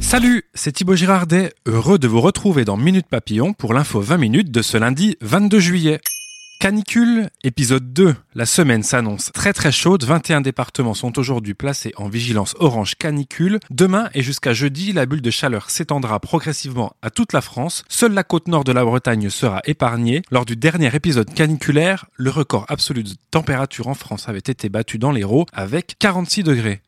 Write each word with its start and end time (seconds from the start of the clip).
Salut, 0.00 0.44
c'est 0.54 0.70
Thibaut 0.70 0.94
Girardet, 0.94 1.52
heureux 1.66 1.98
de 1.98 2.06
vous 2.06 2.20
retrouver 2.20 2.64
dans 2.64 2.76
Minute 2.76 3.08
Papillon 3.08 3.54
pour 3.54 3.74
l'info 3.74 4.00
20 4.00 4.18
minutes 4.18 4.50
de 4.52 4.62
ce 4.62 4.76
lundi 4.76 5.16
22 5.20 5.58
juillet. 5.58 6.00
Canicule, 6.60 7.28
épisode 7.42 7.92
2. 7.92 8.14
La 8.36 8.46
semaine 8.46 8.84
s'annonce 8.84 9.32
très 9.32 9.52
très 9.52 9.72
chaude. 9.72 10.04
21 10.04 10.42
départements 10.42 10.94
sont 10.94 11.18
aujourd'hui 11.18 11.54
placés 11.54 11.92
en 11.96 12.08
vigilance 12.08 12.54
orange 12.60 12.94
canicule. 12.94 13.58
Demain 13.70 14.10
et 14.14 14.22
jusqu'à 14.22 14.52
jeudi, 14.52 14.92
la 14.92 15.06
bulle 15.06 15.22
de 15.22 15.30
chaleur 15.30 15.70
s'étendra 15.70 16.20
progressivement 16.20 16.94
à 17.02 17.10
toute 17.10 17.32
la 17.32 17.40
France. 17.40 17.84
Seule 17.88 18.14
la 18.14 18.22
côte 18.22 18.46
nord 18.46 18.62
de 18.62 18.72
la 18.72 18.84
Bretagne 18.84 19.28
sera 19.28 19.60
épargnée. 19.64 20.22
Lors 20.30 20.46
du 20.46 20.54
dernier 20.54 20.94
épisode 20.94 21.34
caniculaire, 21.34 22.06
le 22.14 22.30
record 22.30 22.64
absolu 22.68 23.02
de 23.02 23.10
température 23.32 23.88
en 23.88 23.94
France 23.94 24.28
avait 24.28 24.38
été 24.38 24.68
battu 24.68 24.98
dans 24.98 25.10
l'Hérault 25.10 25.46
avec 25.52 25.96
46 25.98 26.44
degrés. 26.44 26.80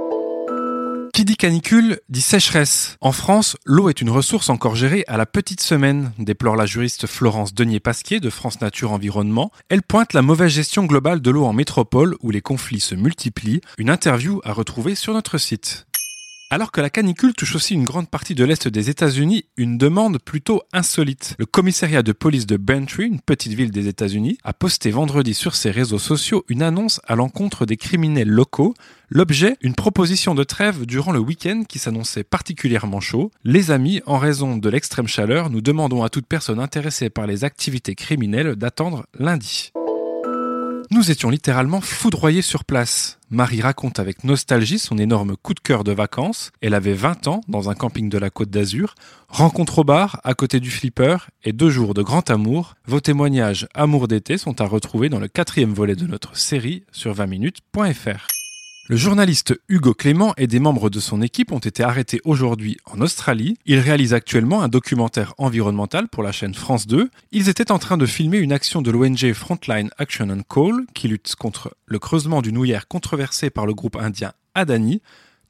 Qui 1.18 1.24
dit 1.24 1.36
canicule 1.36 1.98
dit 2.08 2.20
sécheresse. 2.20 2.96
En 3.00 3.10
France, 3.10 3.56
l'eau 3.64 3.88
est 3.88 4.00
une 4.00 4.08
ressource 4.08 4.50
encore 4.50 4.76
gérée 4.76 5.02
à 5.08 5.16
la 5.16 5.26
petite 5.26 5.60
semaine, 5.60 6.12
déplore 6.20 6.54
la 6.54 6.64
juriste 6.64 7.08
Florence 7.08 7.54
Denier-Pasquier 7.54 8.20
de 8.20 8.30
France 8.30 8.60
Nature 8.60 8.92
Environnement. 8.92 9.50
Elle 9.68 9.82
pointe 9.82 10.12
la 10.12 10.22
mauvaise 10.22 10.52
gestion 10.52 10.84
globale 10.84 11.20
de 11.20 11.30
l'eau 11.32 11.44
en 11.44 11.52
métropole 11.52 12.14
où 12.20 12.30
les 12.30 12.40
conflits 12.40 12.78
se 12.78 12.94
multiplient. 12.94 13.62
Une 13.78 13.90
interview 13.90 14.40
à 14.44 14.52
retrouver 14.52 14.94
sur 14.94 15.12
notre 15.12 15.38
site. 15.38 15.88
Alors 16.50 16.72
que 16.72 16.80
la 16.80 16.88
canicule 16.88 17.34
touche 17.34 17.56
aussi 17.56 17.74
une 17.74 17.84
grande 17.84 18.08
partie 18.08 18.34
de 18.34 18.42
l'Est 18.42 18.68
des 18.68 18.88
États-Unis, 18.88 19.44
une 19.58 19.76
demande 19.76 20.18
plutôt 20.18 20.62
insolite. 20.72 21.34
Le 21.38 21.44
commissariat 21.44 22.02
de 22.02 22.12
police 22.12 22.46
de 22.46 22.56
Bentry, 22.56 23.04
une 23.04 23.20
petite 23.20 23.52
ville 23.52 23.70
des 23.70 23.86
États-Unis, 23.86 24.38
a 24.44 24.54
posté 24.54 24.90
vendredi 24.90 25.34
sur 25.34 25.54
ses 25.54 25.70
réseaux 25.70 25.98
sociaux 25.98 26.44
une 26.48 26.62
annonce 26.62 27.02
à 27.06 27.16
l'encontre 27.16 27.66
des 27.66 27.76
criminels 27.76 28.30
locaux. 28.30 28.72
L'objet, 29.10 29.56
une 29.62 29.74
proposition 29.74 30.34
de 30.34 30.44
trêve 30.44 30.84
durant 30.84 31.12
le 31.12 31.18
week-end 31.18 31.62
qui 31.66 31.78
s'annonçait 31.78 32.24
particulièrement 32.24 33.00
chaud. 33.00 33.30
Les 33.42 33.70
amis, 33.70 34.02
en 34.04 34.18
raison 34.18 34.58
de 34.58 34.68
l'extrême 34.68 35.08
chaleur, 35.08 35.48
nous 35.48 35.62
demandons 35.62 36.02
à 36.02 36.10
toute 36.10 36.26
personne 36.26 36.60
intéressée 36.60 37.08
par 37.08 37.26
les 37.26 37.42
activités 37.42 37.94
criminelles 37.94 38.54
d'attendre 38.56 39.06
lundi. 39.18 39.72
Nous 40.90 41.10
étions 41.10 41.30
littéralement 41.30 41.80
foudroyés 41.80 42.42
sur 42.42 42.66
place. 42.66 43.18
Marie 43.30 43.62
raconte 43.62 43.98
avec 43.98 44.24
nostalgie 44.24 44.78
son 44.78 44.98
énorme 44.98 45.36
coup 45.36 45.54
de 45.54 45.60
cœur 45.60 45.84
de 45.84 45.92
vacances. 45.92 46.50
Elle 46.60 46.74
avait 46.74 46.92
20 46.92 47.28
ans 47.28 47.40
dans 47.48 47.70
un 47.70 47.74
camping 47.74 48.10
de 48.10 48.18
la 48.18 48.28
Côte 48.28 48.50
d'Azur. 48.50 48.94
Rencontre 49.28 49.78
au 49.78 49.84
bar, 49.84 50.20
à 50.22 50.34
côté 50.34 50.60
du 50.60 50.70
flipper, 50.70 51.28
et 51.44 51.54
deux 51.54 51.70
jours 51.70 51.94
de 51.94 52.02
grand 52.02 52.30
amour. 52.30 52.74
Vos 52.86 53.00
témoignages 53.00 53.68
amour 53.74 54.06
d'été 54.06 54.36
sont 54.36 54.60
à 54.60 54.66
retrouver 54.66 55.08
dans 55.08 55.20
le 55.20 55.28
quatrième 55.28 55.72
volet 55.72 55.96
de 55.96 56.06
notre 56.06 56.36
série 56.36 56.84
sur 56.92 57.14
20minutes.fr. 57.14 58.37
Le 58.90 58.96
journaliste 58.96 59.52
Hugo 59.68 59.92
Clément 59.92 60.32
et 60.38 60.46
des 60.46 60.60
membres 60.60 60.88
de 60.88 60.98
son 60.98 61.20
équipe 61.20 61.52
ont 61.52 61.58
été 61.58 61.82
arrêtés 61.82 62.22
aujourd'hui 62.24 62.78
en 62.86 63.02
Australie. 63.02 63.58
Ils 63.66 63.80
réalisent 63.80 64.14
actuellement 64.14 64.62
un 64.62 64.68
documentaire 64.68 65.34
environnemental 65.36 66.08
pour 66.08 66.22
la 66.22 66.32
chaîne 66.32 66.54
France 66.54 66.86
2. 66.86 67.10
Ils 67.30 67.50
étaient 67.50 67.70
en 67.70 67.78
train 67.78 67.98
de 67.98 68.06
filmer 68.06 68.38
une 68.38 68.50
action 68.50 68.80
de 68.80 68.90
l'ONG 68.90 69.34
Frontline 69.34 69.90
Action 69.98 70.30
and 70.30 70.40
Call 70.48 70.86
qui 70.94 71.06
lutte 71.06 71.36
contre 71.36 71.76
le 71.84 71.98
creusement 71.98 72.40
d'une 72.40 72.56
houillère 72.56 72.88
controversée 72.88 73.50
par 73.50 73.66
le 73.66 73.74
groupe 73.74 73.96
indien 73.96 74.32
Adani. 74.54 75.02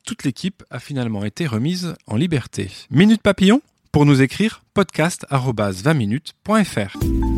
Toute 0.05 0.25
l'équipe 0.25 0.65
a 0.73 0.81
finalement 0.81 1.25
été 1.25 1.47
remise 1.47 1.95
en 2.09 2.17
liberté. 2.17 2.73
Minute 2.91 3.23
Papillon 3.23 3.63
Pour 3.93 4.05
nous 4.05 4.21
écrire, 4.21 4.65
podcast.20minutes.fr. 4.75 7.38